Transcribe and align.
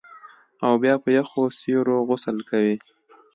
او 0.65 0.73
بیا 0.83 0.95
په 1.03 1.09
یخو 1.17 1.41
سیورو 1.59 1.97
غسل 2.07 2.37
کوي 2.49 2.75